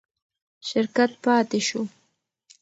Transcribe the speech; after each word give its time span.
شرکت 0.67 1.11
پاتې 1.23 1.59
شو. 1.67 1.81